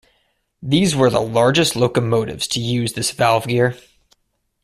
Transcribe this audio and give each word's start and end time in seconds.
These 0.63 0.95
were 0.95 1.11
the 1.11 1.19
largest 1.21 1.75
locomotives 1.75 2.47
to 2.47 2.59
use 2.59 2.93
this 2.93 3.11
valve 3.11 3.45
gear. 3.45 3.75